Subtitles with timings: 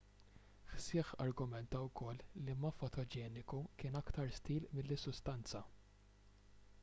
[0.75, 5.63] hsieh argumenta wkoll li ma fotogeniku kien aktar stil milli sustanza